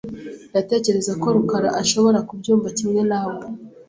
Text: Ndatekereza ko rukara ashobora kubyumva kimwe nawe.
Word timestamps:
Ndatekereza 0.51 1.11
ko 1.21 1.27
rukara 1.35 1.69
ashobora 1.81 2.19
kubyumva 2.27 2.67
kimwe 2.77 3.01
nawe. 3.11 3.37